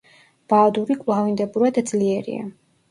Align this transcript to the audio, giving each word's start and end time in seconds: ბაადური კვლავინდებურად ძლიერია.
ბაადური 0.53 0.97
კვლავინდებურად 1.03 1.79
ძლიერია. 1.95 2.53